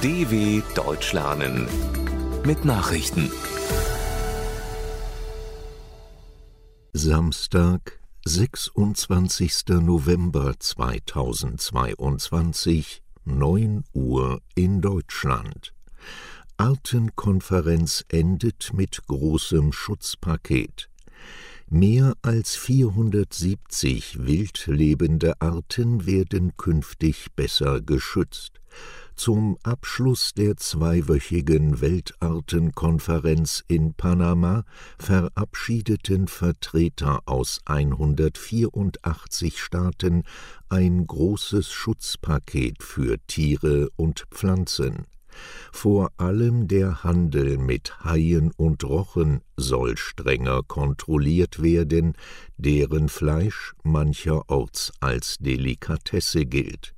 [0.00, 1.66] DW Deutsch lernen
[2.46, 3.32] mit Nachrichten.
[6.92, 9.64] Samstag, 26.
[9.80, 15.74] November 2022, 9 Uhr in Deutschland.
[16.58, 20.88] Artenkonferenz endet mit großem Schutzpaket.
[21.70, 28.60] Mehr als 470 wildlebende Arten werden künftig besser geschützt.
[29.18, 34.62] Zum Abschluss der zweiwöchigen Weltartenkonferenz in Panama
[34.96, 40.22] verabschiedeten Vertreter aus 184 Staaten
[40.68, 45.08] ein großes Schutzpaket für Tiere und Pflanzen.
[45.72, 52.12] Vor allem der Handel mit Haien und Rochen soll strenger kontrolliert werden,
[52.56, 56.94] deren Fleisch mancherorts als Delikatesse gilt.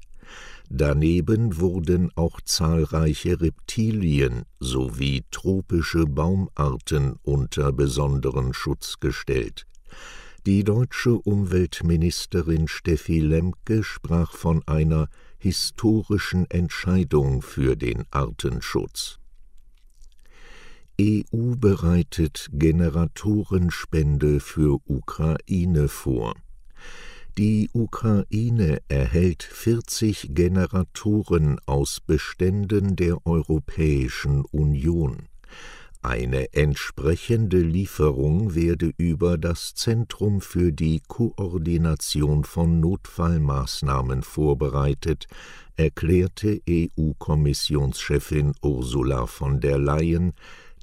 [0.73, 9.67] Daneben wurden auch zahlreiche Reptilien sowie tropische Baumarten unter besonderen Schutz gestellt.
[10.47, 19.19] Die deutsche Umweltministerin Steffi Lemke sprach von einer historischen Entscheidung für den Artenschutz.
[21.01, 26.37] EU bereitet Generatorenspende für Ukraine vor.
[27.39, 35.29] Die Ukraine erhält 40 Generatoren aus Beständen der Europäischen Union.
[36.03, 45.27] Eine entsprechende Lieferung werde über das Zentrum für die Koordination von Notfallmaßnahmen vorbereitet,
[45.77, 50.33] erklärte EU-Kommissionschefin Ursula von der Leyen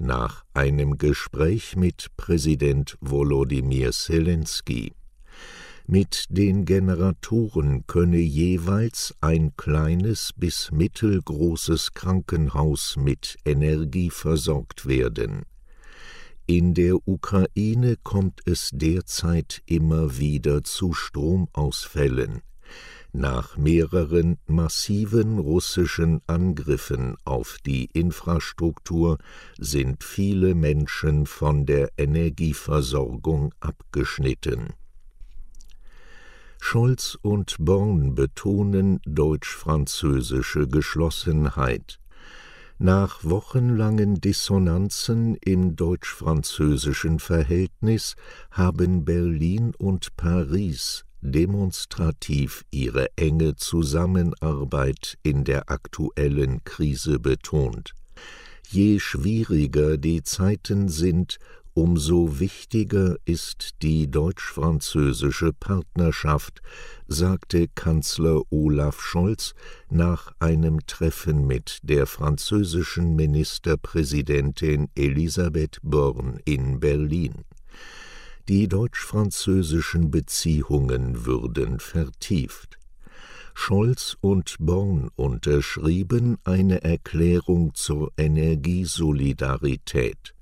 [0.00, 4.94] nach einem Gespräch mit Präsident Volodymyr Zelensky.
[5.90, 15.46] Mit den Generatoren könne jeweils ein kleines bis mittelgroßes Krankenhaus mit Energie versorgt werden.
[16.44, 22.42] In der Ukraine kommt es derzeit immer wieder zu Stromausfällen.
[23.14, 29.16] Nach mehreren massiven russischen Angriffen auf die Infrastruktur
[29.58, 34.74] sind viele Menschen von der Energieversorgung abgeschnitten
[36.60, 41.98] Scholz und Born betonen deutsch-französische Geschlossenheit.
[42.78, 48.14] Nach wochenlangen Dissonanzen im deutsch-französischen Verhältnis
[48.50, 57.94] haben Berlin und Paris demonstrativ ihre enge Zusammenarbeit in der aktuellen Krise betont.
[58.70, 61.38] Je schwieriger die Zeiten sind,
[61.78, 66.60] Umso wichtiger ist die deutsch-französische Partnerschaft,
[67.06, 69.54] sagte Kanzler Olaf Scholz
[69.88, 77.44] nach einem Treffen mit der französischen Ministerpräsidentin Elisabeth Born in Berlin.
[78.48, 82.80] Die deutsch-französischen Beziehungen würden vertieft.
[83.54, 90.34] Scholz und Born unterschrieben eine Erklärung zur Energiesolidarität.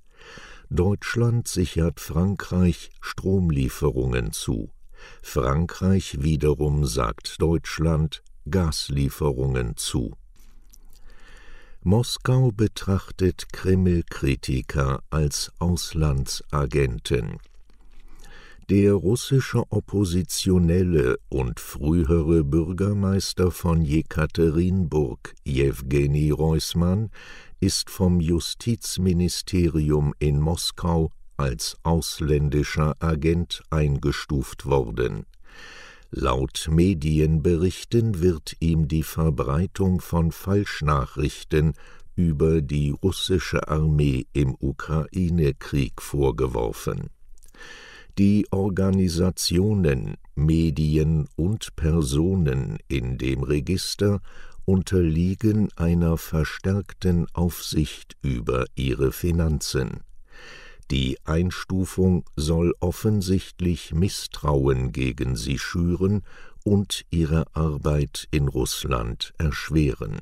[0.70, 4.70] Deutschland sichert Frankreich Stromlieferungen zu.
[5.22, 10.16] Frankreich wiederum sagt Deutschland Gaslieferungen zu.
[11.82, 17.38] Moskau betrachtet Kreml-Kritiker als Auslandsagenten.
[18.68, 27.10] Der russische Oppositionelle und frühere Bürgermeister von Jekaterinburg, Jewgeni Reusmann,
[27.60, 35.26] ist vom Justizministerium in Moskau als ausländischer Agent eingestuft worden.
[36.10, 41.74] Laut Medienberichten wird ihm die Verbreitung von Falschnachrichten
[42.16, 47.10] über die russische Armee im Ukraine-Krieg vorgeworfen.
[48.18, 54.22] Die Organisationen, Medien und Personen in dem Register
[54.64, 60.00] unterliegen einer verstärkten Aufsicht über ihre Finanzen.
[60.90, 66.22] Die Einstufung soll offensichtlich Misstrauen gegen sie schüren
[66.64, 70.20] und ihre Arbeit in Russland erschweren.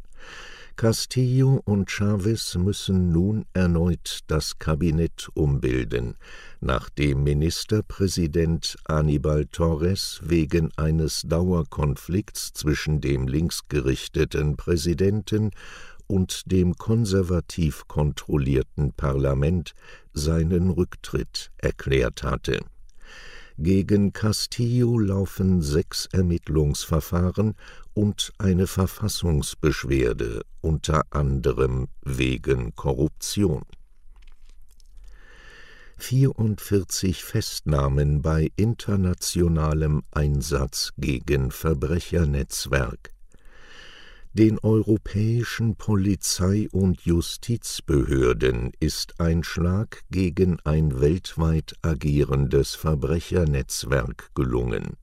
[0.78, 6.14] Castillo und Chavez müssen nun erneut das Kabinett umbilden,
[6.60, 15.50] nachdem Ministerpräsident Anibal Torres wegen eines Dauerkonflikts zwischen dem linksgerichteten Präsidenten
[16.06, 19.74] und dem konservativ kontrollierten Parlament
[20.12, 22.60] seinen Rücktritt erklärt hatte.
[23.60, 27.56] Gegen Castillo laufen sechs Ermittlungsverfahren
[27.98, 33.64] und eine Verfassungsbeschwerde, unter anderem wegen Korruption.
[35.96, 43.10] 44 Festnahmen bei internationalem Einsatz gegen Verbrechernetzwerk
[44.34, 54.96] den europäischen Polizei- und Justizbehörden ist ein Schlag gegen ein weltweit agierendes Verbrechernetzwerk gelungen.